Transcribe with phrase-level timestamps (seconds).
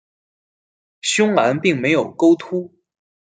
[1.01, 2.73] 胸篮并没有钩突。